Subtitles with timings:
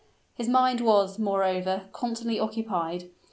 [0.33, 3.11] His mind was, moreover, constantly occupied.